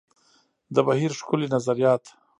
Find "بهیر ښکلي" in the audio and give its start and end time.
0.87-1.47